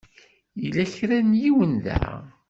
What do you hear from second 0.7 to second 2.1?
kra n yiwen da.